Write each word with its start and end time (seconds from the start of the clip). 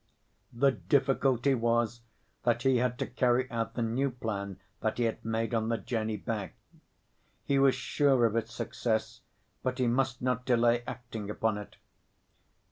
The 0.51 0.71
difficulty 0.71 1.53
was 1.53 2.01
that 2.41 2.63
he 2.63 2.77
had 2.77 2.97
to 2.97 3.05
carry 3.05 3.47
out 3.51 3.75
the 3.75 3.83
new 3.83 4.09
plan 4.09 4.59
that 4.79 4.97
he 4.97 5.03
had 5.03 5.23
made 5.23 5.53
on 5.53 5.69
the 5.69 5.77
journey 5.77 6.17
back. 6.17 6.55
He 7.45 7.59
was 7.59 7.75
sure 7.75 8.25
of 8.25 8.35
its 8.35 8.51
success, 8.51 9.21
but 9.61 9.77
he 9.77 9.85
must 9.85 10.19
not 10.19 10.43
delay 10.43 10.81
acting 10.87 11.29
upon 11.29 11.59
it. 11.59 11.75